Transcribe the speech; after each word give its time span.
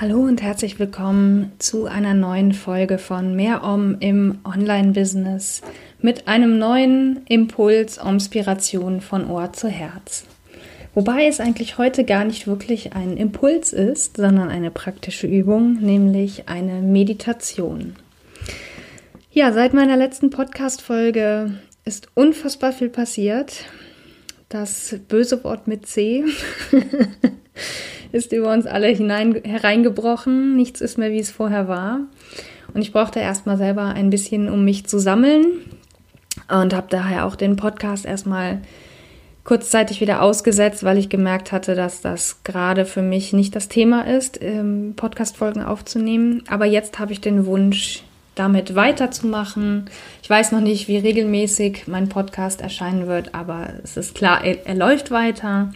Hallo 0.00 0.22
und 0.22 0.42
herzlich 0.42 0.80
willkommen 0.80 1.52
zu 1.60 1.86
einer 1.86 2.14
neuen 2.14 2.52
Folge 2.52 2.98
von 2.98 3.36
Mehr 3.36 3.62
Om 3.62 3.98
im 4.00 4.38
Online-Business 4.44 5.62
mit 6.00 6.26
einem 6.26 6.58
neuen 6.58 7.24
Impuls, 7.28 7.98
Inspiration 7.98 9.00
von 9.00 9.30
Ohr 9.30 9.52
zu 9.52 9.68
Herz. 9.68 10.24
Wobei 10.94 11.26
es 11.28 11.38
eigentlich 11.38 11.78
heute 11.78 12.02
gar 12.02 12.24
nicht 12.24 12.48
wirklich 12.48 12.94
ein 12.94 13.16
Impuls 13.16 13.72
ist, 13.72 14.16
sondern 14.16 14.48
eine 14.48 14.72
praktische 14.72 15.28
Übung, 15.28 15.74
nämlich 15.74 16.48
eine 16.48 16.82
Meditation. 16.82 17.94
Ja, 19.30 19.52
seit 19.52 19.74
meiner 19.74 19.96
letzten 19.96 20.30
Podcast-Folge 20.30 21.52
ist 21.84 22.08
unfassbar 22.14 22.72
viel 22.72 22.88
passiert. 22.88 23.66
Das 24.48 24.96
böse 25.06 25.44
Wort 25.44 25.68
mit 25.68 25.86
C 25.86 26.24
ist 28.12 28.32
über 28.32 28.52
uns 28.52 28.66
alle 28.66 28.88
hinein, 28.88 29.40
hereingebrochen. 29.44 30.56
Nichts 30.56 30.80
ist 30.80 30.98
mehr, 30.98 31.10
wie 31.10 31.18
es 31.18 31.30
vorher 31.30 31.68
war. 31.68 32.00
Und 32.72 32.82
ich 32.82 32.92
brauchte 32.92 33.20
erstmal 33.20 33.56
selber 33.56 33.86
ein 33.86 34.10
bisschen, 34.10 34.48
um 34.48 34.64
mich 34.64 34.86
zu 34.86 34.98
sammeln. 34.98 35.44
Und 36.48 36.74
habe 36.74 36.86
daher 36.90 37.26
auch 37.26 37.36
den 37.36 37.56
Podcast 37.56 38.04
erstmal 38.04 38.60
kurzzeitig 39.44 40.00
wieder 40.00 40.22
ausgesetzt, 40.22 40.84
weil 40.84 40.98
ich 40.98 41.08
gemerkt 41.08 41.52
hatte, 41.52 41.74
dass 41.74 42.00
das 42.00 42.42
gerade 42.44 42.86
für 42.86 43.02
mich 43.02 43.32
nicht 43.32 43.54
das 43.54 43.68
Thema 43.68 44.06
ist, 44.06 44.40
Podcast-Folgen 44.96 45.62
aufzunehmen. 45.62 46.42
Aber 46.48 46.64
jetzt 46.64 46.98
habe 46.98 47.12
ich 47.12 47.20
den 47.20 47.46
Wunsch, 47.46 48.02
damit 48.34 48.74
weiterzumachen. 48.74 49.90
Ich 50.22 50.30
weiß 50.30 50.52
noch 50.52 50.60
nicht, 50.60 50.88
wie 50.88 50.98
regelmäßig 50.98 51.86
mein 51.86 52.08
Podcast 52.08 52.60
erscheinen 52.62 53.06
wird, 53.06 53.34
aber 53.34 53.68
es 53.82 53.96
ist 53.96 54.14
klar, 54.14 54.44
er, 54.44 54.66
er 54.66 54.74
läuft 54.74 55.10
weiter. 55.10 55.72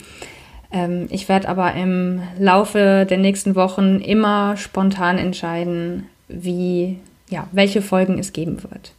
Ähm, 0.71 1.07
ich 1.11 1.29
werde 1.29 1.49
aber 1.49 1.75
im 1.75 2.23
Laufe 2.39 3.07
der 3.09 3.19
nächsten 3.19 3.55
Wochen 3.55 4.01
immer 4.01 4.57
spontan 4.57 5.19
entscheiden, 5.19 6.07
wie, 6.29 6.99
ja, 7.29 7.49
welche 7.53 7.83
Folgen 7.83 8.19
es 8.19 8.33
geben 8.33 8.63
wird. 8.63 8.93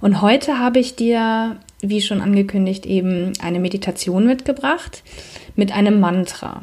Und 0.00 0.22
heute 0.22 0.58
habe 0.58 0.78
ich 0.78 0.96
dir, 0.96 1.56
wie 1.80 2.00
schon 2.00 2.20
angekündigt, 2.20 2.86
eben 2.86 3.32
eine 3.42 3.60
Meditation 3.60 4.26
mitgebracht 4.26 5.02
mit 5.56 5.72
einem 5.72 6.00
Mantra. 6.00 6.62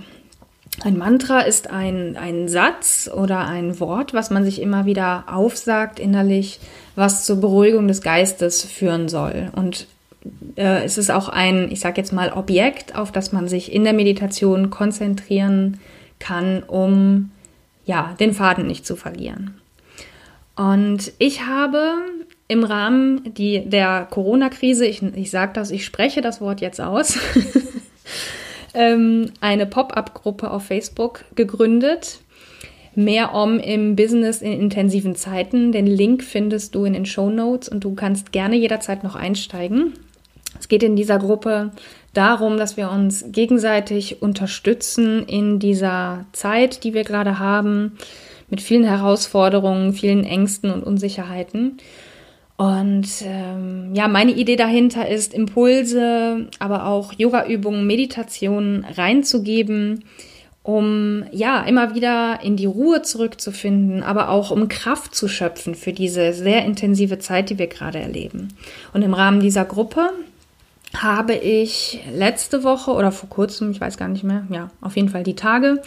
Ein 0.84 0.98
Mantra 0.98 1.40
ist 1.40 1.70
ein, 1.70 2.18
ein 2.18 2.50
Satz 2.50 3.10
oder 3.14 3.48
ein 3.48 3.80
Wort, 3.80 4.14
was 4.14 4.30
man 4.30 4.44
sich 4.44 4.62
immer 4.62 4.86
wieder 4.86 5.26
aufsagt 5.28 6.00
innerlich, 6.00 6.60
was 6.96 7.26
zur 7.26 7.40
Beruhigung 7.40 7.88
des 7.88 8.02
Geistes 8.02 8.64
führen 8.64 9.08
soll. 9.08 9.52
Und 9.56 9.88
äh, 10.56 10.84
es 10.84 10.98
ist 10.98 11.12
auch 11.12 11.30
ein, 11.30 11.72
ich 11.72 11.80
sage 11.80 12.00
jetzt 12.00 12.14
mal, 12.14 12.32
Objekt, 12.34 12.96
auf 12.96 13.12
das 13.12 13.32
man 13.32 13.48
sich 13.48 13.72
in 13.74 13.84
der 13.84 13.94
Meditation 13.94 14.70
konzentrieren 14.70 15.80
kann, 16.20 16.64
um 16.64 17.32
ja, 17.86 18.16
den 18.20 18.34
Faden 18.34 18.68
nicht 18.68 18.86
zu 18.86 18.96
verlieren. 18.96 19.56
Und 20.56 21.12
ich 21.20 21.46
habe 21.46 21.96
im 22.48 22.64
Rahmen 22.64 23.34
die, 23.34 23.66
der 23.66 24.08
Corona-Krise, 24.10 24.86
ich, 24.86 25.02
ich 25.04 25.32
sage 25.32 25.54
das, 25.54 25.72
ich 25.72 25.86
spreche 25.86 26.22
das 26.22 26.42
Wort 26.42 26.62
jetzt 26.62 26.80
aus, 26.80 27.20
ähm, 28.74 29.32
eine 29.42 29.66
Pop-up-Gruppe 29.66 30.50
auf 30.52 30.66
Facebook 30.66 31.26
gegründet. 31.36 32.20
Mehr 32.98 33.34
um 33.34 33.60
im 33.60 33.98
Business 33.98 34.42
in 34.42 34.54
intensiven 34.54 35.16
Zeiten. 35.16 35.74
Den 35.74 35.86
Link 35.86 36.24
findest 36.24 36.76
du 36.76 36.86
in 36.86 36.94
den 36.94 37.06
Show 37.06 37.30
Notes 37.30 37.68
und 37.68 37.84
du 37.84 37.94
kannst 37.94 38.32
gerne 38.32 38.56
jederzeit 38.56 39.04
noch 39.04 39.16
einsteigen. 39.16 39.94
Es 40.60 40.68
geht 40.68 40.84
in 40.84 40.96
dieser 40.96 41.20
Gruppe 41.20 41.72
darum, 42.14 42.58
dass 42.58 42.78
wir 42.78 42.90
uns 42.90 43.26
gegenseitig 43.28 44.22
unterstützen 44.22 45.24
in 45.28 45.60
dieser 45.60 46.26
Zeit, 46.32 46.84
die 46.84 46.94
wir 46.94 47.04
gerade 47.04 47.40
haben, 47.40 47.98
mit 48.50 48.62
vielen 48.62 48.84
Herausforderungen, 48.84 49.94
vielen 49.94 50.24
Ängsten 50.24 50.72
und 50.72 50.84
Unsicherheiten. 50.84 51.78
Und 52.58 53.08
ähm, 53.24 53.94
ja, 53.94 54.08
meine 54.08 54.32
Idee 54.32 54.56
dahinter 54.56 55.10
ist, 55.10 55.34
Impulse, 55.34 56.48
aber 56.60 56.86
auch 56.86 57.12
Yoga-Übungen, 57.14 57.86
Meditationen 57.86 58.86
reinzugeben, 58.86 60.06
um 60.64 61.26
ja 61.32 61.62
immer 61.64 61.96
wieder 61.96 62.40
in 62.44 62.56
die 62.56 62.66
Ruhe 62.66 63.02
zurückzufinden, 63.02 64.04
aber 64.04 64.30
auch 64.30 64.52
um 64.52 64.70
Kraft 64.70 65.16
zu 65.16 65.28
schöpfen 65.28 65.76
für 65.76 65.92
diese 65.92 66.34
sehr 66.34 66.64
intensive 66.64 67.20
Zeit, 67.20 67.50
die 67.50 67.60
wir 67.60 67.68
gerade 67.68 68.00
erleben. 68.00 68.54
Und 68.94 69.02
im 69.02 69.14
Rahmen 69.14 69.42
dieser 69.42 69.66
Gruppe 69.66 70.12
habe 71.02 71.34
ich 71.34 72.00
letzte 72.14 72.64
Woche 72.64 72.92
oder 72.92 73.12
vor 73.12 73.30
kurzem, 73.30 73.72
ich 73.72 73.82
weiß 73.82 73.98
gar 73.98 74.08
nicht 74.08 74.24
mehr, 74.24 74.46
ja, 74.50 74.70
auf 74.82 74.96
jeden 74.96 75.10
Fall 75.10 75.24
die 75.24 75.36
Tage, 75.36 75.82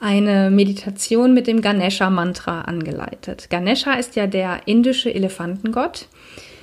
eine 0.00 0.50
Meditation 0.50 1.34
mit 1.34 1.46
dem 1.46 1.62
Ganesha-Mantra 1.62 2.62
angeleitet. 2.62 3.48
Ganesha 3.50 3.94
ist 3.94 4.16
ja 4.16 4.26
der 4.26 4.66
indische 4.66 5.14
Elefantengott 5.14 6.08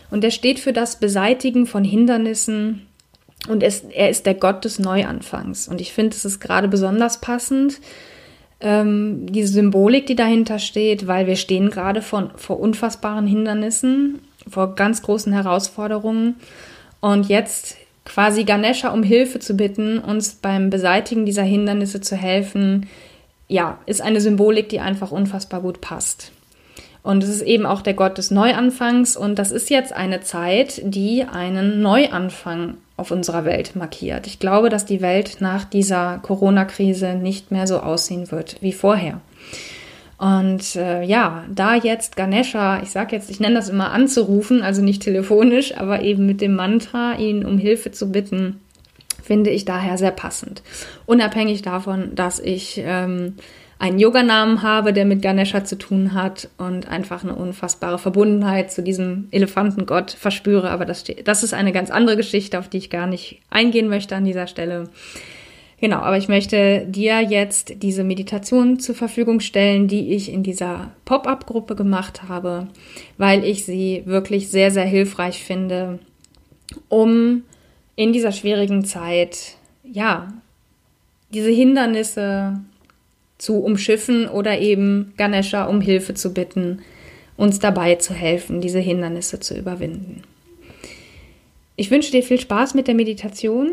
und 0.10 0.24
er 0.24 0.32
steht 0.32 0.60
für 0.60 0.74
das 0.74 1.00
Beseitigen 1.00 1.66
von 1.66 1.84
Hindernissen 1.84 2.88
und 3.48 3.64
er 3.64 4.10
ist 4.10 4.26
der 4.26 4.36
Gott 4.36 4.66
des 4.66 4.78
Neuanfangs. 4.78 5.68
Und 5.68 5.82
ich 5.82 5.94
finde, 5.94 6.16
es 6.16 6.26
ist 6.26 6.40
gerade 6.40 6.68
besonders 6.68 7.22
passend, 7.22 7.80
ähm, 8.60 9.26
diese 9.26 9.54
Symbolik, 9.54 10.06
die 10.06 10.16
dahinter 10.16 10.60
steht, 10.60 11.08
weil 11.08 11.26
wir 11.26 11.36
stehen 11.36 11.72
gerade 11.72 12.04
vor, 12.04 12.32
vor 12.36 12.60
unfassbaren 12.60 13.26
Hindernissen, 13.26 14.20
vor 14.48 14.76
ganz 14.76 15.02
großen 15.02 15.34
Herausforderungen. 15.34 16.36
Und 17.00 17.28
jetzt 17.28 17.78
quasi 18.14 18.44
Ganesha 18.44 18.90
um 18.90 19.04
Hilfe 19.04 19.40
zu 19.40 19.56
bitten, 19.56 20.00
uns 20.00 20.34
beim 20.34 20.70
Beseitigen 20.70 21.26
dieser 21.26 21.44
Hindernisse 21.44 22.02
zu 22.02 22.16
helfen, 22.16 22.88
ja, 23.48 23.80
ist 23.86 24.02
eine 24.02 24.22
Symbolik, 24.22 24.70
die 24.70 24.80
einfach 24.80 25.12
unfassbar 25.12 25.62
gut 25.62 25.82
passt. 25.82 26.32
Und 27.04 27.24
es 27.24 27.30
ist 27.30 27.42
eben 27.42 27.66
auch 27.66 27.82
der 27.82 27.94
Gott 27.94 28.18
des 28.18 28.30
Neuanfangs 28.30 29.18
und 29.18 29.40
das 29.40 29.52
ist 29.52 29.70
jetzt 29.70 29.92
eine 29.94 30.22
Zeit, 30.22 30.82
die 30.84 31.24
einen 31.24 31.82
Neuanfang 31.82 32.76
auf 32.96 33.12
unserer 33.12 33.46
Welt 33.46 33.76
markiert. 33.76 34.28
Ich 34.28 34.40
glaube, 34.40 34.70
dass 34.70 34.86
die 34.86 35.02
Welt 35.02 35.38
nach 35.40 35.66
dieser 35.66 36.20
Corona-Krise 36.22 37.16
nicht 37.16 37.50
mehr 37.50 37.66
so 37.66 37.80
aussehen 37.80 38.30
wird 38.32 38.58
wie 38.62 38.74
vorher. 38.74 39.20
Und 40.22 40.76
äh, 40.76 41.02
ja, 41.02 41.46
da 41.50 41.74
jetzt 41.74 42.16
Ganesha, 42.16 42.84
ich 42.84 42.92
sage 42.92 43.16
jetzt, 43.16 43.32
ich 43.32 43.40
nenne 43.40 43.56
das 43.56 43.70
immer 43.70 43.92
anzurufen, 43.92 44.62
also 44.62 44.84
nicht 44.84 45.02
telefonisch, 45.02 45.76
aber 45.76 46.04
eben 46.04 46.28
mit 46.28 46.42
dem 46.42 46.54
Mantra, 46.54 47.18
ihn 47.18 47.44
um 47.44 47.58
Hilfe 47.58 47.92
zu 47.92 48.12
bitten, 48.12 48.62
finde 49.24 49.50
ich 49.50 49.66
daher 49.66 49.98
sehr 49.98 50.12
passend. 50.12 50.62
Unabhängig 51.08 51.64
davon, 51.64 52.14
dass 52.14 52.40
ich 52.40 52.80
ähm, 52.86 53.34
einen 53.80 53.98
Yoganamen 53.98 54.62
habe, 54.62 54.94
der 54.94 55.06
mit 55.06 55.24
Ganesha 55.24 55.64
zu 55.64 55.76
tun 55.76 56.14
hat 56.14 56.50
und 56.60 56.88
einfach 56.88 57.24
eine 57.24 57.34
unfassbare 57.34 57.98
Verbundenheit 57.98 58.72
zu 58.72 58.84
diesem 58.84 59.28
Elefantengott 59.32 60.12
verspüre. 60.12 60.70
Aber 60.70 60.86
das, 60.86 61.04
das 61.26 61.42
ist 61.42 61.56
eine 61.56 61.72
ganz 61.72 61.90
andere 61.90 62.16
Geschichte, 62.16 62.60
auf 62.60 62.70
die 62.70 62.78
ich 62.78 62.92
gar 62.92 63.08
nicht 63.08 63.42
eingehen 63.50 63.90
möchte 63.90 64.16
an 64.16 64.26
dieser 64.26 64.46
Stelle. 64.46 64.88
Genau, 65.82 65.98
aber 65.98 66.18
ich 66.18 66.28
möchte 66.28 66.86
dir 66.88 67.22
jetzt 67.22 67.82
diese 67.82 68.04
Meditation 68.04 68.80
zur 68.80 68.94
Verfügung 68.94 69.40
stellen, 69.40 69.88
die 69.88 70.14
ich 70.14 70.32
in 70.32 70.44
dieser 70.44 70.92
Pop-up-Gruppe 71.06 71.76
gemacht 71.76 72.30
habe, 72.30 72.68
weil 73.18 73.44
ich 73.44 73.66
sie 73.66 74.04
wirklich 74.06 74.50
sehr, 74.50 74.70
sehr 74.70 74.86
hilfreich 74.86 75.44
finde, 75.44 75.98
um 76.88 77.42
in 77.96 78.14
dieser 78.14 78.32
schwierigen 78.32 78.86
Zeit, 78.86 79.56
ja, 79.84 80.32
diese 81.34 81.50
Hindernisse 81.50 82.62
zu 83.40 83.56
umschiffen 83.64 84.28
oder 84.28 84.60
eben 84.60 85.14
Ganesha 85.18 85.66
um 85.66 85.82
Hilfe 85.82 86.14
zu 86.14 86.32
bitten, 86.32 86.84
uns 87.38 87.58
dabei 87.58 87.96
zu 87.96 88.14
helfen, 88.14 88.62
diese 88.62 88.80
Hindernisse 88.80 89.40
zu 89.40 89.58
überwinden. 89.58 90.22
Ich 91.76 91.90
wünsche 91.90 92.12
dir 92.12 92.22
viel 92.22 92.40
Spaß 92.40 92.76
mit 92.76 92.88
der 92.88 92.94
Meditation 92.94 93.72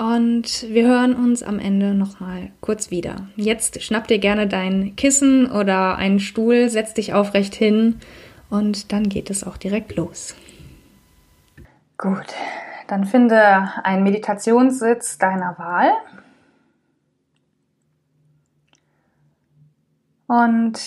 und 0.00 0.66
wir 0.70 0.86
hören 0.86 1.14
uns 1.14 1.42
am 1.42 1.58
Ende 1.58 1.92
nochmal 1.92 2.52
kurz 2.62 2.90
wieder. 2.90 3.28
Jetzt 3.36 3.82
schnapp 3.82 4.08
dir 4.08 4.18
gerne 4.18 4.48
dein 4.48 4.96
Kissen 4.96 5.50
oder 5.50 5.96
einen 5.96 6.20
Stuhl, 6.20 6.70
setz 6.70 6.94
dich 6.94 7.12
aufrecht 7.12 7.54
hin 7.54 8.00
und 8.48 8.92
dann 8.92 9.10
geht 9.10 9.28
es 9.28 9.46
auch 9.46 9.58
direkt 9.58 9.96
los. 9.96 10.34
Gut, 11.98 12.34
dann 12.88 13.04
finde 13.04 13.70
einen 13.84 14.02
Meditationssitz 14.02 15.18
deiner 15.18 15.58
Wahl. 15.58 15.90
Und 20.26 20.80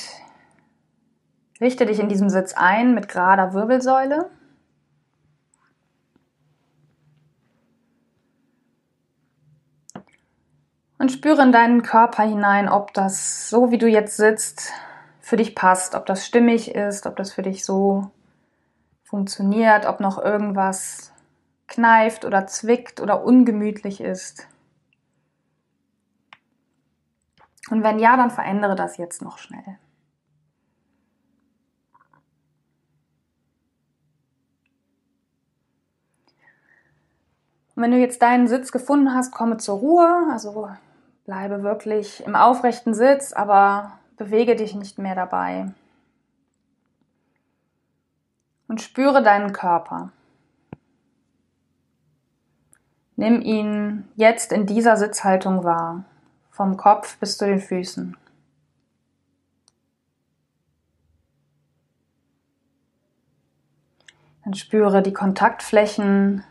richte 1.62 1.86
dich 1.86 2.00
in 2.00 2.10
diesem 2.10 2.30
Sitz 2.30 2.56
ein 2.56 2.96
mit 2.96 3.10
gerader 3.10 3.54
Wirbelsäule. 3.54 4.32
Und 10.98 11.12
spüre 11.12 11.42
in 11.42 11.52
deinen 11.52 11.82
Körper 11.82 12.24
hinein, 12.24 12.70
ob 12.70 12.94
das 12.94 13.50
so, 13.50 13.72
wie 13.72 13.78
du 13.78 13.88
jetzt 13.88 14.18
sitzt, 14.18 14.72
für 15.20 15.38
dich 15.38 15.56
passt, 15.56 15.96
ob 15.96 16.06
das 16.06 16.26
stimmig 16.26 16.76
ist, 16.76 17.08
ob 17.08 17.16
das 17.16 17.34
für 17.34 17.42
dich 17.42 17.66
so 17.66 18.12
funktioniert, 19.04 19.86
ob 19.86 20.00
noch 20.00 20.18
irgendwas 20.18 21.14
kneift 21.68 22.26
oder 22.26 22.46
zwickt 22.48 23.00
oder 23.00 23.24
ungemütlich 23.24 24.02
ist. 24.02 24.48
Und 27.70 27.84
wenn 27.84 28.00
ja, 28.00 28.18
dann 28.18 28.32
verändere 28.32 28.76
das 28.76 28.98
jetzt 28.98 29.22
noch 29.22 29.38
schnell. 29.38 29.78
Und 37.76 37.84
wenn 37.84 37.92
du 37.92 37.98
jetzt 37.98 38.22
deinen 38.22 38.48
Sitz 38.48 38.72
gefunden 38.72 39.14
hast, 39.14 39.32
komme 39.32 39.58
zur 39.58 39.80
Ruhe, 39.80 40.28
also 40.32 40.70
bleibe 41.26 41.64
wirklich 41.64 42.24
im 42.26 42.36
aufrechten 42.36 42.94
Sitz, 42.94 43.34
aber 43.34 44.00
bewege 44.18 44.56
dich 44.56 44.76
nicht 44.76 45.00
mehr 45.00 45.16
dabei. 45.16 45.72
Und 48.68 48.82
spüre 48.82 49.24
deinen 49.24 49.54
Körper. 49.54 50.12
Nimm 53.16 53.42
ihn 53.42 54.08
jetzt 54.16 54.52
in 54.52 54.66
dieser 54.66 54.98
Sitzhaltung 54.98 55.64
wahr, 55.64 56.04
vom 56.50 56.78
Kopf 56.78 57.18
bis 57.18 57.38
zu 57.38 57.46
den 57.46 57.60
Füßen. 57.60 58.18
Dann 64.44 64.54
spüre 64.56 65.02
die 65.02 65.14
Kontaktflächen 65.14 66.44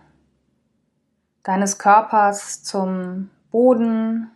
deines 1.43 1.79
Körpers 1.79 2.63
zum 2.63 3.31
Boden 3.51 4.31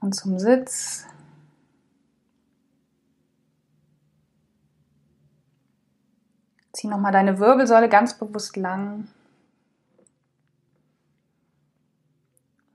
und 0.00 0.14
zum 0.14 0.38
Sitz. 0.38 1.06
Zieh 6.72 6.88
nochmal 6.88 7.12
deine 7.12 7.38
Wirbelsäule 7.38 7.88
ganz 7.88 8.14
bewusst 8.18 8.56
lang. 8.56 9.08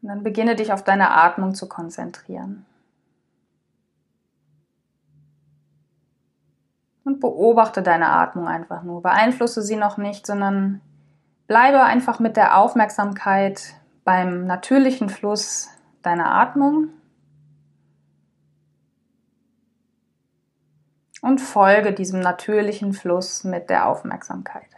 Und 0.01 0.07
dann 0.07 0.23
beginne 0.23 0.55
dich 0.55 0.73
auf 0.73 0.83
deine 0.83 1.11
Atmung 1.11 1.53
zu 1.53 1.69
konzentrieren. 1.69 2.65
Und 7.03 7.19
beobachte 7.19 7.83
deine 7.83 8.09
Atmung 8.09 8.47
einfach 8.47 8.81
nur. 8.81 9.03
Beeinflusse 9.03 9.61
sie 9.61 9.75
noch 9.75 9.97
nicht, 9.97 10.25
sondern 10.25 10.81
bleibe 11.51 11.83
einfach 11.83 12.21
mit 12.21 12.37
der 12.37 12.57
Aufmerksamkeit 12.57 13.73
beim 14.05 14.47
natürlichen 14.47 15.09
Fluss 15.09 15.67
deiner 16.01 16.31
Atmung 16.33 16.91
und 21.21 21.41
folge 21.41 21.91
diesem 21.91 22.21
natürlichen 22.21 22.93
Fluss 22.93 23.43
mit 23.43 23.69
der 23.69 23.89
Aufmerksamkeit. 23.89 24.69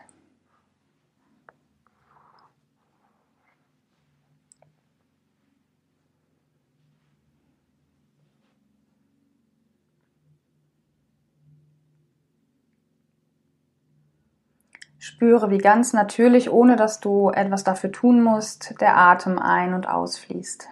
Spüre, 15.23 15.49
wie 15.49 15.57
ganz 15.57 15.93
natürlich, 15.93 16.51
ohne 16.51 16.75
dass 16.75 16.99
du 16.99 17.29
etwas 17.29 17.63
dafür 17.63 17.93
tun 17.93 18.21
musst, 18.21 18.75
der 18.81 18.97
Atem 18.97 19.39
ein- 19.39 19.73
und 19.73 19.87
ausfließt. 19.87 20.67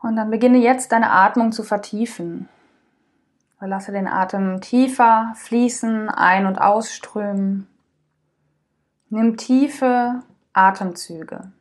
Und 0.00 0.16
dann 0.16 0.30
beginne 0.30 0.56
jetzt 0.56 0.92
deine 0.92 1.10
Atmung 1.10 1.52
zu 1.52 1.62
vertiefen. 1.62 2.48
Lasse 3.60 3.92
den 3.92 4.08
Atem 4.08 4.62
tiefer 4.62 5.34
fließen, 5.34 6.08
ein- 6.08 6.46
und 6.46 6.56
ausströmen. 6.56 7.66
Nimm 9.10 9.36
tiefe 9.36 10.22
Atemzüge. 10.56 11.52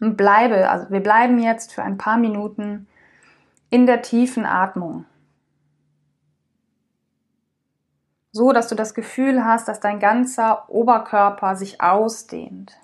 Und 0.00 0.16
bleibe, 0.16 0.68
also 0.68 0.90
wir 0.90 1.00
bleiben 1.02 1.38
jetzt 1.38 1.72
für 1.72 1.82
ein 1.82 1.98
paar 1.98 2.18
Minuten 2.18 2.86
in 3.70 3.86
der 3.86 4.02
tiefen 4.02 4.44
Atmung. 4.44 5.06
So, 8.32 8.52
dass 8.52 8.68
du 8.68 8.74
das 8.74 8.92
Gefühl 8.92 9.44
hast, 9.44 9.66
dass 9.66 9.80
dein 9.80 9.98
ganzer 9.98 10.68
Oberkörper 10.68 11.56
sich 11.56 11.80
ausdehnt. 11.80 12.78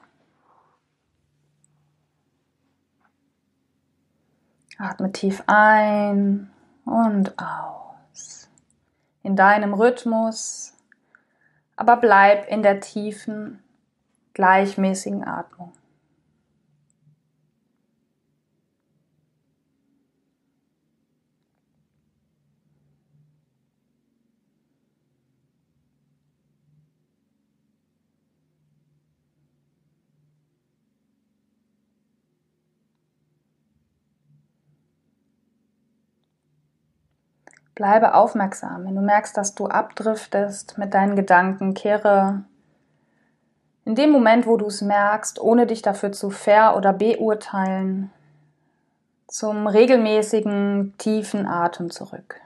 Atme 4.79 5.13
tief 5.13 5.45
ein 5.47 6.51
und 6.87 7.35
aus. 7.39 8.49
In 9.23 9.37
deinem 9.37 9.75
Rhythmus, 9.75 10.75
aber 11.77 11.97
bleib 11.97 12.49
in 12.49 12.63
der 12.63 12.81
tiefen, 12.81 13.63
gleichmäßigen 14.35 15.25
Atmung. 15.25 15.73
Bleibe 37.75 38.15
aufmerksam. 38.15 38.85
Wenn 38.85 38.95
du 38.95 39.01
merkst, 39.01 39.37
dass 39.37 39.55
du 39.55 39.67
abdriftest 39.67 40.79
mit 40.79 40.95
deinen 40.95 41.17
Gedanken, 41.17 41.75
kehre 41.75 42.45
in 43.85 43.95
dem 43.95 44.11
Moment, 44.11 44.47
wo 44.47 44.57
du 44.57 44.67
es 44.67 44.81
merkst, 44.81 45.41
ohne 45.41 45.67
dich 45.67 45.83
dafür 45.83 46.13
zu 46.13 46.31
ver- 46.31 46.77
oder 46.77 46.93
beurteilen, 46.93 48.11
zum 49.27 49.67
regelmäßigen, 49.67 50.95
tiefen 50.99 51.47
Atem 51.47 51.91
zurück. 51.91 52.41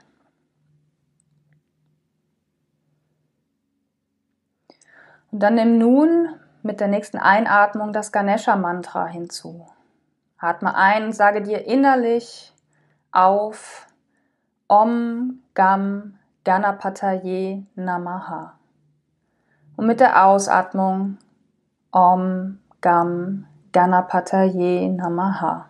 Und 5.31 5.43
dann 5.43 5.55
nimm 5.55 5.77
nun 5.77 6.29
mit 6.63 6.79
der 6.79 6.87
nächsten 6.87 7.17
Einatmung 7.17 7.93
das 7.93 8.11
Ganesha-Mantra 8.11 9.05
hinzu. 9.07 9.67
Atme 10.39 10.75
ein 10.75 11.05
und 11.05 11.13
sage 11.13 11.41
dir 11.41 11.65
innerlich 11.65 12.53
auf, 13.11 13.85
Om 14.67 15.41
Gam 15.53 16.17
Ganapataye 16.43 17.65
Namaha. 17.75 18.53
Und 19.75 19.87
mit 19.87 19.99
der 19.99 20.25
Ausatmung 20.25 21.17
Om 21.91 22.59
Gam 22.81 23.45
Ganapataye 23.71 24.89
Namaha. 24.89 25.65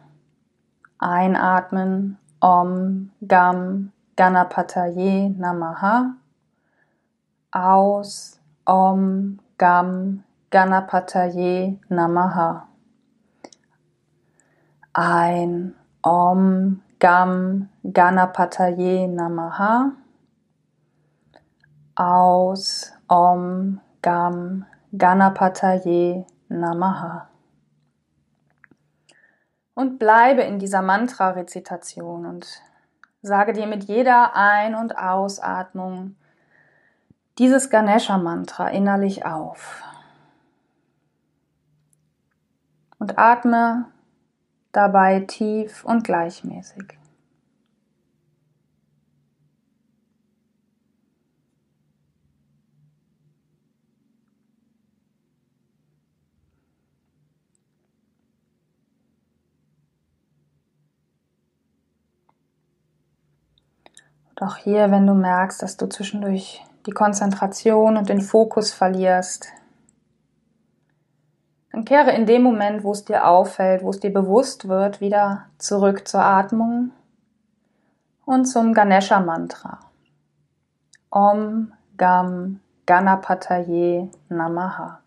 Einatmen 0.99 2.17
Om 2.39 3.11
Gam 3.27 3.91
Ganapataye 4.15 5.29
Namaha. 5.37 6.15
Aus 7.51 8.39
Om 8.65 9.39
Gam 9.57 10.23
Ganapataye 10.49 11.79
Namaha. 11.89 12.67
Ein 14.93 15.75
Om 16.01 16.81
Gam 16.99 17.69
Ganapataye 17.83 19.07
Namaha. 19.07 19.91
Aus 21.95 22.91
Om 23.07 23.79
Gam 24.01 24.65
Ganapataye 24.95 26.25
Namaha. 26.49 27.29
Und 29.73 29.99
bleibe 29.99 30.41
in 30.41 30.59
dieser 30.59 30.81
Mantra-Rezitation 30.81 32.25
und 32.25 32.61
sage 33.21 33.53
dir 33.53 33.67
mit 33.67 33.83
jeder 33.83 34.35
Ein- 34.35 34.75
und 34.75 34.97
Ausatmung 34.97 36.15
dieses 37.37 37.69
Ganesha-Mantra 37.69 38.69
innerlich 38.69 39.25
auf. 39.25 39.83
Und 42.97 43.19
atme 43.19 43.85
dabei 44.71 45.19
tief 45.21 45.85
und 45.85 46.03
gleichmäßig. 46.03 46.97
Doch 64.37 64.57
hier, 64.57 64.91
wenn 64.91 65.07
du 65.07 65.15
merkst, 65.15 65.63
dass 65.63 65.77
du 65.77 65.87
zwischendurch 65.87 66.63
die 66.85 66.91
Konzentration 66.91 67.97
und 67.97 68.07
den 68.07 68.21
Fokus 68.21 68.71
verlierst, 68.71 69.47
dann 71.71 71.85
kehre 71.85 72.11
in 72.11 72.27
dem 72.27 72.43
Moment, 72.43 72.83
wo 72.83 72.91
es 72.91 73.03
dir 73.03 73.27
auffällt, 73.27 73.81
wo 73.81 73.89
es 73.89 73.99
dir 73.99 74.13
bewusst 74.13 74.67
wird, 74.67 75.01
wieder 75.01 75.45
zurück 75.57 76.07
zur 76.07 76.21
Atmung 76.21 76.91
und 78.25 78.45
zum 78.45 78.73
Ganesha 78.73 79.19
Mantra. 79.19 79.79
Om 81.09 81.73
Gam 81.97 82.59
Ganapataye 82.85 84.11
Namaha. 84.29 84.99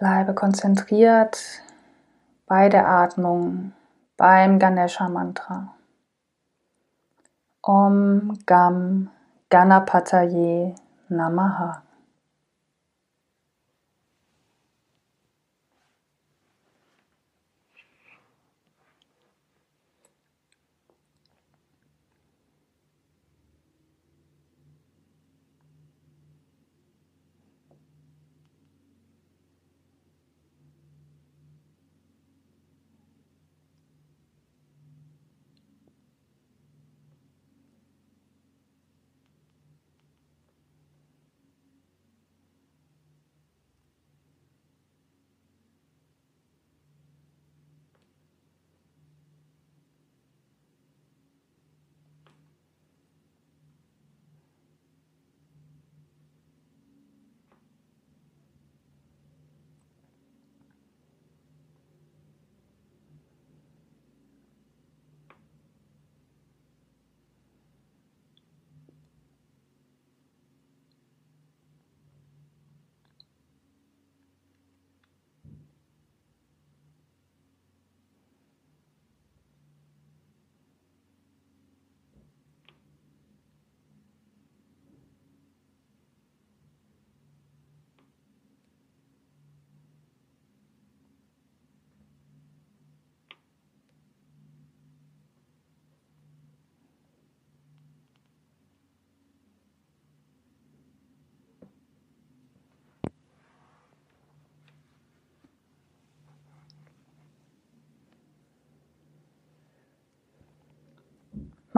Bleibe 0.00 0.32
konzentriert 0.32 1.60
bei 2.46 2.70
der 2.70 2.88
Atmung, 2.88 3.74
beim 4.16 4.58
Ganesha 4.58 5.10
Mantra. 5.10 5.74
Om 7.60 8.38
Gam 8.46 9.10
Ganapataye 9.50 10.74
Namaha. 11.10 11.82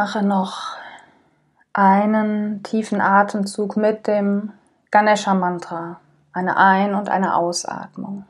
Mache 0.02 0.24
noch 0.24 0.78
einen 1.72 2.64
tiefen 2.64 3.00
Atemzug 3.00 3.76
mit 3.76 4.08
dem 4.08 4.52
Ganesha 4.90 5.32
Mantra, 5.32 6.00
eine 6.32 6.56
Ein- 6.56 6.96
und 6.96 7.08
eine 7.08 7.36
Ausatmung. 7.36 8.24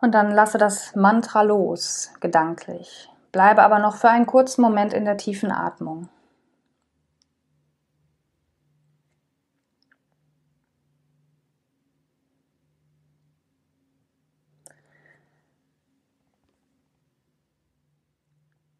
Und 0.00 0.12
dann 0.12 0.30
lasse 0.30 0.56
das 0.56 0.94
Mantra 0.94 1.42
los, 1.42 2.12
gedanklich. 2.20 3.10
Bleibe 3.32 3.64
aber 3.64 3.80
noch 3.80 3.96
für 3.96 4.08
einen 4.08 4.26
kurzen 4.26 4.62
Moment 4.62 4.92
in 4.92 5.04
der 5.04 5.16
tiefen 5.16 5.50
Atmung. 5.50 6.08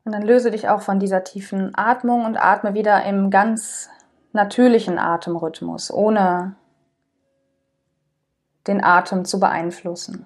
Und 0.09 0.13
dann 0.13 0.23
löse 0.23 0.51
dich 0.51 0.71
auch 0.71 0.81
von 0.81 0.99
dieser 0.99 1.23
tiefen 1.23 1.73
Atmung 1.77 2.25
und 2.25 2.39
atme 2.39 2.73
wieder 2.73 3.05
im 3.05 3.29
ganz 3.29 3.91
natürlichen 4.33 4.99
Atemrhythmus, 4.99 5.93
ohne 5.93 6.55
den 8.67 8.83
Atem 8.83 9.27
zu 9.27 9.39
beeinflussen. 9.39 10.25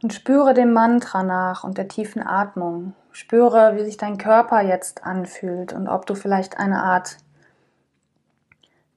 Und 0.00 0.12
spüre 0.12 0.54
dem 0.54 0.72
Mantra 0.72 1.24
nach 1.24 1.64
und 1.64 1.76
der 1.76 1.88
tiefen 1.88 2.24
Atmung. 2.24 2.94
Spüre, 3.10 3.74
wie 3.76 3.84
sich 3.84 3.96
dein 3.96 4.16
Körper 4.16 4.60
jetzt 4.60 5.02
anfühlt 5.04 5.72
und 5.72 5.88
ob 5.88 6.06
du 6.06 6.14
vielleicht 6.14 6.56
eine 6.58 6.84
Art 6.84 7.16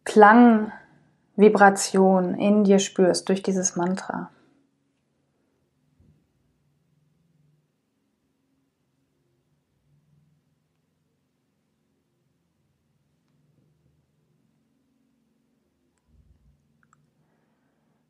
Klangvibration 0.05 2.35
in 2.35 2.63
dir 2.63 2.77
spürst 2.77 3.29
durch 3.29 3.41
dieses 3.41 3.75
Mantra. 3.75 4.29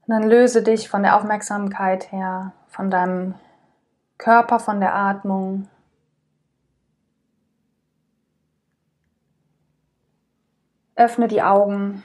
Und 0.08 0.10
dann 0.10 0.30
löse 0.30 0.62
dich 0.62 0.90
von 0.90 1.04
der 1.04 1.16
Aufmerksamkeit 1.16 2.12
her 2.12 2.52
von 2.72 2.90
deinem 2.90 3.36
Körper, 4.18 4.60
von 4.60 4.80
der 4.80 4.96
Atmung. 4.96 5.68
Öffne 10.96 11.28
die 11.28 11.42
Augen 11.42 12.04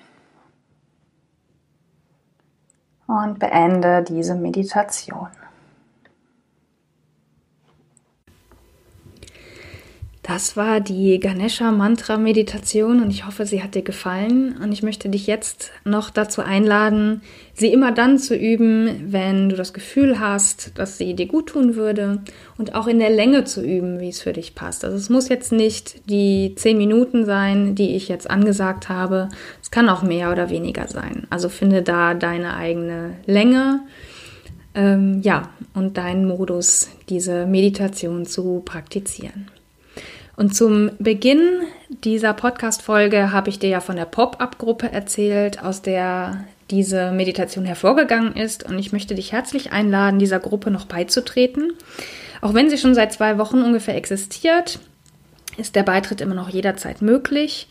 und 3.06 3.38
beende 3.38 4.02
diese 4.02 4.34
Meditation. 4.34 5.30
Das 10.26 10.56
war 10.56 10.80
die 10.80 11.20
Ganesha 11.20 11.70
Mantra 11.70 12.16
Meditation 12.16 13.00
und 13.00 13.10
ich 13.10 13.26
hoffe, 13.26 13.46
sie 13.46 13.62
hat 13.62 13.76
dir 13.76 13.82
gefallen. 13.82 14.56
Und 14.60 14.72
ich 14.72 14.82
möchte 14.82 15.08
dich 15.08 15.28
jetzt 15.28 15.70
noch 15.84 16.10
dazu 16.10 16.42
einladen, 16.42 17.20
sie 17.54 17.72
immer 17.72 17.92
dann 17.92 18.18
zu 18.18 18.34
üben, 18.34 19.12
wenn 19.12 19.48
du 19.48 19.54
das 19.54 19.72
Gefühl 19.72 20.18
hast, 20.18 20.76
dass 20.78 20.98
sie 20.98 21.14
dir 21.14 21.26
gut 21.26 21.50
tun 21.50 21.76
würde 21.76 22.22
und 22.58 22.74
auch 22.74 22.88
in 22.88 22.98
der 22.98 23.10
Länge 23.10 23.44
zu 23.44 23.64
üben, 23.64 24.00
wie 24.00 24.08
es 24.08 24.20
für 24.20 24.32
dich 24.32 24.56
passt. 24.56 24.84
Also 24.84 24.96
es 24.96 25.10
muss 25.10 25.28
jetzt 25.28 25.52
nicht 25.52 26.10
die 26.10 26.54
zehn 26.56 26.76
Minuten 26.76 27.24
sein, 27.24 27.76
die 27.76 27.94
ich 27.94 28.08
jetzt 28.08 28.28
angesagt 28.28 28.88
habe. 28.88 29.28
Es 29.62 29.70
kann 29.70 29.88
auch 29.88 30.02
mehr 30.02 30.32
oder 30.32 30.50
weniger 30.50 30.88
sein. 30.88 31.28
Also 31.30 31.48
finde 31.48 31.82
da 31.82 32.14
deine 32.14 32.56
eigene 32.56 33.12
Länge. 33.26 33.78
Ähm, 34.74 35.22
ja, 35.22 35.50
und 35.72 35.98
deinen 35.98 36.26
Modus, 36.26 36.90
diese 37.08 37.46
Meditation 37.46 38.26
zu 38.26 38.62
praktizieren. 38.64 39.52
Und 40.36 40.54
zum 40.54 40.90
Beginn 40.98 41.62
dieser 42.04 42.34
Podcast-Folge 42.34 43.32
habe 43.32 43.48
ich 43.48 43.58
dir 43.58 43.70
ja 43.70 43.80
von 43.80 43.96
der 43.96 44.04
Pop-Up-Gruppe 44.04 44.92
erzählt, 44.92 45.62
aus 45.62 45.80
der 45.80 46.44
diese 46.70 47.10
Meditation 47.12 47.64
hervorgegangen 47.64 48.34
ist. 48.34 48.64
Und 48.64 48.78
ich 48.78 48.92
möchte 48.92 49.14
dich 49.14 49.32
herzlich 49.32 49.72
einladen, 49.72 50.18
dieser 50.18 50.40
Gruppe 50.40 50.70
noch 50.70 50.84
beizutreten. 50.84 51.72
Auch 52.42 52.54
wenn 52.54 52.68
sie 52.68 52.76
schon 52.78 52.94
seit 52.94 53.12
zwei 53.12 53.38
Wochen 53.38 53.62
ungefähr 53.62 53.96
existiert, 53.96 54.78
ist 55.56 55.74
der 55.74 55.84
Beitritt 55.84 56.20
immer 56.20 56.34
noch 56.34 56.50
jederzeit 56.50 57.00
möglich. 57.00 57.66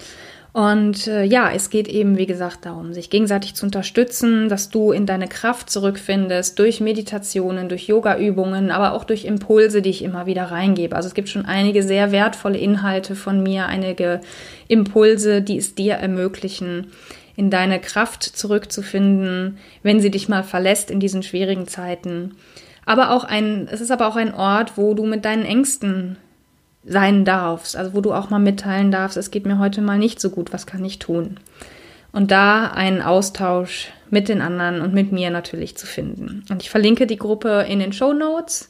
Und 0.56 1.08
äh, 1.08 1.26
ja, 1.26 1.52
es 1.52 1.70
geht 1.70 1.90
eben, 1.90 2.18
wie 2.18 2.26
gesagt, 2.26 2.66
darum, 2.66 2.94
sich 2.94 3.10
gegenseitig 3.10 3.56
zu 3.56 3.66
unterstützen, 3.66 4.48
dass 4.48 4.70
du 4.70 4.94
in 4.94 5.06
deine 5.06 5.28
Kraft 5.28 5.70
zurückfindest 5.70 6.58
durch 6.58 6.80
Meditationen, 6.80 7.68
durch 7.68 7.90
Yoga-Übungen, 7.90 8.72
aber 8.72 8.94
auch 8.94 9.04
durch 9.04 9.26
Impulse, 9.26 9.82
die 9.82 9.90
ich 9.90 10.02
immer 10.02 10.28
wieder 10.28 10.44
reingebe. 10.44 10.96
Also 10.96 11.10
es 11.10 11.14
gibt 11.14 11.28
schon 11.28 11.46
einige 11.46 11.84
sehr 11.84 12.14
wertvolle 12.14 12.58
Inhalte 12.58 13.16
von 13.16 13.44
mir, 13.44 13.66
einige 13.66 14.22
Impulse, 14.70 15.42
die 15.42 15.58
es 15.58 15.76
dir 15.76 15.96
ermöglichen, 15.96 16.88
in 17.36 17.50
deine 17.50 17.82
Kraft 17.82 18.24
zurückzufinden, 18.24 19.58
wenn 19.84 20.00
sie 20.00 20.10
dich 20.10 20.30
mal 20.30 20.44
verlässt 20.44 20.90
in 20.90 21.02
diesen 21.02 21.22
schwierigen 21.22 21.68
Zeiten. 21.68 22.38
Aber 22.86 23.12
auch 23.12 23.26
ein, 23.26 23.68
es 23.70 23.82
ist 23.82 23.92
aber 23.92 24.08
auch 24.08 24.16
ein 24.16 24.34
Ort, 24.34 24.78
wo 24.78 24.94
du 24.94 25.06
mit 25.06 25.26
deinen 25.26 25.44
Ängsten 25.44 26.16
sein 26.86 27.26
darfst, 27.26 27.76
also 27.76 27.94
wo 27.94 28.02
du 28.02 28.14
auch 28.14 28.30
mal 28.30 28.40
mitteilen 28.40 28.92
darfst, 28.92 29.18
es 29.18 29.32
geht 29.32 29.46
mir 29.46 29.60
heute 29.60 29.82
mal 29.82 29.98
nicht 29.98 30.20
so 30.20 30.30
gut, 30.30 30.54
was 30.54 30.68
kann 30.68 30.86
ich 30.86 31.00
tun? 31.00 31.40
Und 32.12 32.32
da 32.32 32.68
einen 32.68 33.02
Austausch 33.02 33.92
mit 34.10 34.30
den 34.30 34.42
anderen 34.42 34.82
und 34.82 34.94
mit 34.94 35.12
mir 35.12 35.32
natürlich 35.32 35.78
zu 35.78 35.88
finden. 35.88 36.46
Und 36.50 36.62
ich 36.62 36.70
verlinke 36.70 37.08
die 37.08 37.18
Gruppe 37.18 37.66
in 37.68 37.80
den 37.80 37.92
Show 37.92 38.14
Notes. 38.14 38.70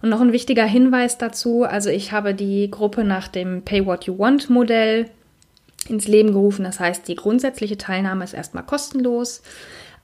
Und 0.00 0.08
noch 0.10 0.20
ein 0.20 0.32
wichtiger 0.32 0.64
Hinweis 0.64 1.18
dazu, 1.18 1.64
also 1.64 1.90
ich 1.90 2.12
habe 2.12 2.32
die 2.32 2.70
Gruppe 2.70 3.02
nach 3.02 3.26
dem 3.26 3.62
Pay 3.62 3.84
What 3.84 4.04
You 4.04 4.16
Want 4.16 4.48
Modell 4.48 5.10
ins 5.88 6.06
Leben 6.06 6.32
gerufen. 6.32 6.64
Das 6.64 6.78
heißt, 6.78 7.08
die 7.08 7.16
grundsätzliche 7.16 7.76
Teilnahme 7.76 8.24
ist 8.24 8.32
erstmal 8.32 8.62
kostenlos. 8.62 9.42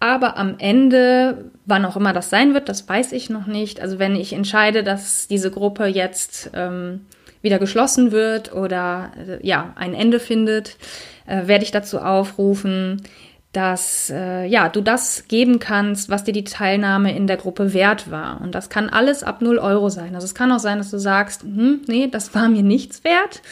Aber 0.00 0.37
am 0.37 0.56
Ende, 0.58 1.50
wann 1.66 1.84
auch 1.84 1.96
immer 1.96 2.12
das 2.12 2.28
sein 2.28 2.52
wird, 2.52 2.68
das 2.68 2.88
weiß 2.88 3.12
ich 3.12 3.30
noch 3.30 3.46
nicht. 3.46 3.80
Also 3.80 3.99
wenn 3.99 4.16
ich 4.16 4.32
entscheide, 4.32 4.82
dass 4.82 5.28
diese 5.28 5.50
Gruppe 5.50 5.87
jetzt 5.87 6.50
ähm, 6.54 7.06
wieder 7.44 7.60
geschlossen 7.60 8.10
wird 8.10 8.52
oder 8.52 9.12
äh, 9.28 9.46
ja, 9.46 9.72
ein 9.76 9.94
Ende 9.94 10.18
findet, 10.18 10.76
äh, 11.26 11.46
werde 11.46 11.64
ich 11.64 11.70
dazu 11.70 12.00
aufrufen, 12.00 13.02
dass 13.52 14.10
äh, 14.10 14.46
ja, 14.46 14.68
du 14.68 14.80
das 14.80 15.28
geben 15.28 15.60
kannst, 15.60 16.10
was 16.10 16.24
dir 16.24 16.32
die 16.32 16.42
Teilnahme 16.42 17.16
in 17.16 17.28
der 17.28 17.36
Gruppe 17.36 17.72
wert 17.72 18.10
war. 18.10 18.40
Und 18.40 18.54
das 18.54 18.68
kann 18.68 18.88
alles 18.88 19.22
ab 19.22 19.42
0 19.42 19.58
Euro 19.58 19.90
sein. 19.90 20.16
Also 20.16 20.24
es 20.24 20.34
kann 20.34 20.50
auch 20.50 20.58
sein, 20.58 20.78
dass 20.78 20.90
du 20.90 20.98
sagst, 20.98 21.42
hm, 21.42 21.82
nee, 21.86 22.08
das 22.10 22.34
war 22.34 22.48
mir 22.48 22.64
nichts 22.64 23.04
wert. 23.04 23.42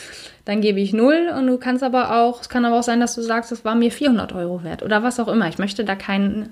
Dann 0.45 0.61
gebe 0.61 0.81
ich 0.81 0.93
0 0.93 1.33
und 1.39 1.47
du 1.47 1.57
kannst 1.57 1.85
aber 1.85 2.17
auch, 2.17 2.41
es 2.41 2.49
kann 2.49 2.65
aber 2.65 2.81
auch 2.81 2.83
sein, 2.83 2.99
dass 2.99 3.15
du 3.15 3.23
sagst, 3.23 3.53
das 3.53 3.65
war 3.65 3.77
mir 3.77 3.93
400 3.93 4.33
Euro 4.33 4.65
wert 4.65 4.83
oder 4.83 5.05
was 5.05 5.21
auch 5.21 5.29
immer. 5.29 5.49
Ich 5.49 5.59
möchte 5.59 5.85
da 5.85 5.95
kein, 5.95 6.49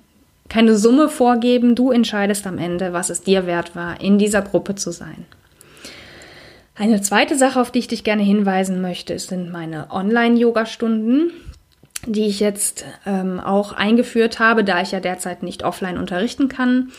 keine 0.48 0.76
Summe 0.76 1.08
vorgeben. 1.08 1.74
Du 1.74 1.90
entscheidest 1.90 2.46
am 2.46 2.56
Ende, 2.56 2.92
was 2.92 3.10
es 3.10 3.22
dir 3.22 3.46
wert 3.46 3.74
war, 3.74 4.00
in 4.00 4.18
dieser 4.18 4.42
Gruppe 4.42 4.76
zu 4.76 4.92
sein. 4.92 5.26
Eine 6.74 7.02
zweite 7.02 7.36
Sache, 7.36 7.60
auf 7.60 7.70
die 7.70 7.80
ich 7.80 7.88
dich 7.88 8.04
gerne 8.04 8.22
hinweisen 8.22 8.80
möchte, 8.80 9.18
sind 9.18 9.50
meine 9.50 9.90
Online-Yoga-Stunden, 9.90 11.30
die 12.06 12.26
ich 12.26 12.40
jetzt 12.40 12.84
ähm, 13.04 13.40
auch 13.40 13.72
eingeführt 13.72 14.38
habe, 14.38 14.64
da 14.64 14.80
ich 14.80 14.92
ja 14.92 15.00
derzeit 15.00 15.42
nicht 15.42 15.64
offline 15.64 15.98
unterrichten 15.98 16.48
kann. 16.48 16.90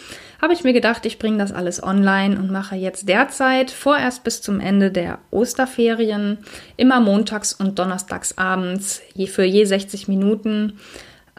Habe 0.41 0.53
ich 0.53 0.63
mir 0.63 0.73
gedacht, 0.73 1.05
ich 1.05 1.17
bringe 1.17 1.37
das 1.37 1.51
alles 1.51 1.81
online 1.81 2.37
und 2.37 2.51
mache 2.51 2.75
jetzt 2.75 3.07
derzeit 3.07 3.71
vorerst 3.71 4.23
bis 4.23 4.41
zum 4.41 4.59
Ende 4.59 4.91
der 4.91 5.19
Osterferien 5.31 6.39
immer 6.77 6.99
montags 6.99 7.53
und 7.53 7.79
donnerstags 7.79 8.37
abends 8.37 9.01
je, 9.13 9.27
für 9.27 9.43
je 9.43 9.65
60 9.65 10.07
Minuten 10.07 10.79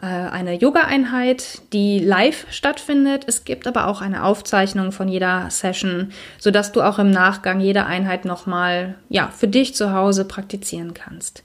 eine 0.03 0.53
Yoga-Einheit, 0.53 1.61
die 1.71 1.99
live 1.99 2.45
stattfindet. 2.49 3.23
Es 3.27 3.45
gibt 3.45 3.67
aber 3.67 3.87
auch 3.87 4.01
eine 4.01 4.25
Aufzeichnung 4.25 4.91
von 4.91 5.07
jeder 5.07 5.49
Session, 5.49 6.11
sodass 6.39 6.73
du 6.73 6.81
auch 6.81 6.99
im 6.99 7.09
Nachgang 7.09 7.61
jede 7.61 7.85
Einheit 7.85 8.25
nochmal 8.25 8.95
ja, 9.07 9.29
für 9.29 9.47
dich 9.47 9.75
zu 9.75 9.93
Hause 9.93 10.25
praktizieren 10.25 10.93
kannst. 10.93 11.43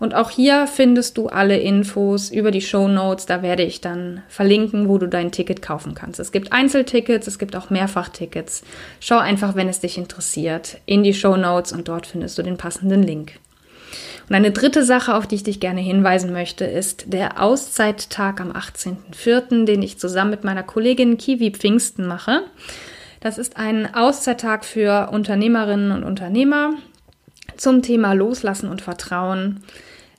Und 0.00 0.16
auch 0.16 0.30
hier 0.30 0.66
findest 0.66 1.18
du 1.18 1.28
alle 1.28 1.58
Infos 1.58 2.30
über 2.30 2.50
die 2.50 2.62
Show 2.62 2.88
Notes. 2.88 3.26
Da 3.26 3.42
werde 3.42 3.62
ich 3.62 3.80
dann 3.80 4.22
verlinken, 4.28 4.88
wo 4.88 4.98
du 4.98 5.06
dein 5.06 5.30
Ticket 5.30 5.62
kaufen 5.62 5.94
kannst. 5.94 6.18
Es 6.18 6.32
gibt 6.32 6.52
Einzeltickets, 6.52 7.28
es 7.28 7.38
gibt 7.38 7.54
auch 7.54 7.70
Mehrfachtickets. 7.70 8.64
Schau 8.98 9.18
einfach, 9.18 9.54
wenn 9.54 9.68
es 9.68 9.78
dich 9.78 9.98
interessiert, 9.98 10.78
in 10.84 11.04
die 11.04 11.14
Show 11.14 11.36
Notes 11.36 11.72
und 11.72 11.86
dort 11.86 12.08
findest 12.08 12.36
du 12.38 12.42
den 12.42 12.56
passenden 12.56 13.04
Link. 13.04 13.34
Und 14.30 14.36
eine 14.36 14.52
dritte 14.52 14.84
Sache, 14.84 15.16
auf 15.16 15.26
die 15.26 15.34
ich 15.34 15.42
dich 15.42 15.58
gerne 15.58 15.80
hinweisen 15.80 16.32
möchte, 16.32 16.64
ist 16.64 17.12
der 17.12 17.42
Auszeittag 17.42 18.40
am 18.40 18.52
18.04., 18.52 19.64
den 19.64 19.82
ich 19.82 19.98
zusammen 19.98 20.30
mit 20.30 20.44
meiner 20.44 20.62
Kollegin 20.62 21.18
Kiwi 21.18 21.50
Pfingsten 21.50 22.06
mache. 22.06 22.44
Das 23.18 23.38
ist 23.38 23.56
ein 23.56 23.92
Auszeittag 23.92 24.64
für 24.64 25.10
Unternehmerinnen 25.10 25.90
und 25.90 26.04
Unternehmer 26.04 26.74
zum 27.56 27.82
Thema 27.82 28.12
Loslassen 28.12 28.70
und 28.70 28.82
Vertrauen, 28.82 29.64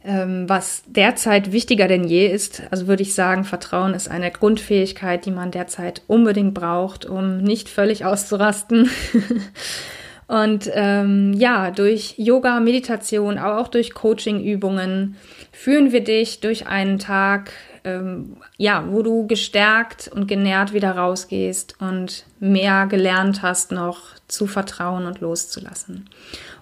ähm, 0.04 0.44
was 0.50 0.84
derzeit 0.88 1.54
wichtiger 1.54 1.88
denn 1.88 2.04
je 2.04 2.28
ist. 2.28 2.64
Also 2.70 2.88
würde 2.88 3.04
ich 3.04 3.14
sagen, 3.14 3.46
Vertrauen 3.46 3.94
ist 3.94 4.12
eine 4.12 4.30
Grundfähigkeit, 4.30 5.26
die 5.26 5.32
man 5.32 5.52
derzeit 5.52 6.02
unbedingt 6.08 6.54
braucht, 6.54 7.06
um 7.06 7.38
nicht 7.38 7.70
völlig 7.70 8.04
auszurasten. 8.04 8.90
Und 10.32 10.72
ähm, 10.74 11.34
ja, 11.34 11.72
durch 11.72 12.14
Yoga, 12.16 12.62
Meditation, 12.62 13.38
aber 13.38 13.60
auch 13.60 13.68
durch 13.68 13.94
Coaching-Übungen 13.94 15.18
führen 15.52 15.92
wir 15.92 16.06
dich 16.06 16.40
durch 16.40 16.68
einen 16.68 17.00
Tag, 17.00 17.52
ähm, 17.84 18.38
ja, 18.56 18.86
wo 18.90 19.02
du 19.02 19.28
gestärkt 19.28 20.08
und 20.08 20.30
genährt 20.30 20.72
wieder 20.72 20.92
rausgehst 20.92 21.76
und 21.82 22.24
mehr 22.40 22.88
gelernt 22.88 23.42
hast, 23.42 23.74
noch 23.74 24.04
zu 24.30 24.48
vertrauen 24.48 25.06
und 25.06 25.20
loszulassen. 25.20 26.10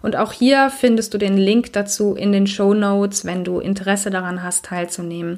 Und 0.01 0.15
auch 0.15 0.31
hier 0.31 0.71
findest 0.71 1.13
du 1.13 1.19
den 1.19 1.37
Link 1.37 1.71
dazu 1.73 2.15
in 2.15 2.31
den 2.31 2.47
Show 2.47 2.73
Notes, 2.73 3.23
wenn 3.23 3.43
du 3.43 3.59
Interesse 3.59 4.09
daran 4.09 4.41
hast, 4.41 4.65
teilzunehmen. 4.65 5.37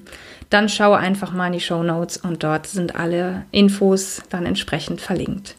Dann 0.49 0.69
schau 0.69 0.93
einfach 0.93 1.33
mal 1.33 1.47
in 1.47 1.53
die 1.53 1.59
Show 1.59 1.83
Notes 1.83 2.15
und 2.15 2.45
dort 2.45 2.67
sind 2.67 2.95
alle 2.95 3.43
Infos 3.51 4.21
dann 4.29 4.45
entsprechend 4.45 5.01
verlinkt. 5.01 5.57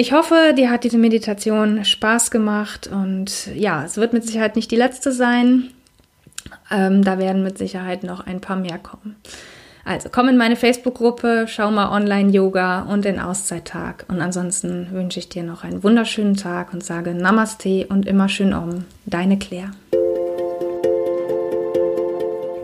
Ich 0.00 0.12
hoffe, 0.12 0.54
dir 0.56 0.70
hat 0.70 0.84
diese 0.84 0.96
Meditation 0.96 1.84
Spaß 1.84 2.30
gemacht 2.30 2.86
und 2.86 3.48
ja, 3.56 3.84
es 3.84 3.96
wird 3.96 4.12
mit 4.12 4.24
Sicherheit 4.24 4.54
nicht 4.54 4.70
die 4.70 4.76
letzte 4.76 5.10
sein. 5.10 5.70
Ähm, 6.70 7.02
da 7.02 7.18
werden 7.18 7.42
mit 7.42 7.58
Sicherheit 7.58 8.04
noch 8.04 8.24
ein 8.24 8.40
paar 8.40 8.54
mehr 8.54 8.78
kommen. 8.78 9.16
Also 9.84 10.08
komm 10.08 10.28
in 10.28 10.36
meine 10.36 10.54
Facebook-Gruppe, 10.54 11.46
schau 11.48 11.72
mal 11.72 11.90
Online-Yoga 11.90 12.82
und 12.82 13.04
den 13.04 13.18
Auszeittag. 13.18 14.04
Und 14.06 14.20
ansonsten 14.20 14.86
wünsche 14.92 15.18
ich 15.18 15.30
dir 15.30 15.42
noch 15.42 15.64
einen 15.64 15.82
wunderschönen 15.82 16.36
Tag 16.36 16.72
und 16.72 16.84
sage 16.84 17.12
Namaste 17.12 17.88
und 17.88 18.06
immer 18.06 18.28
schön 18.28 18.54
um. 18.54 18.84
Deine 19.04 19.36
Claire. 19.36 19.72